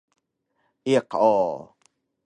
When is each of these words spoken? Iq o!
Iq 0.95 1.09
o! 1.37 1.39